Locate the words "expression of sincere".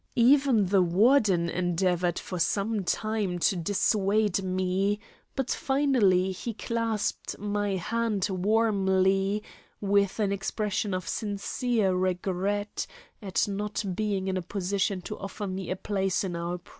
10.31-11.93